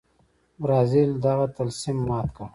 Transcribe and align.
برازیل 0.61 1.09
دغه 1.25 1.45
طلسم 1.55 1.97
مات 2.07 2.27
کړ. 2.35 2.47